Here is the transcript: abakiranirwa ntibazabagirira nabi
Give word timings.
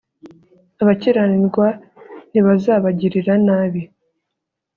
abakiranirwa 0.81 1.67
ntibazabagirira 2.31 3.33
nabi 3.47 3.81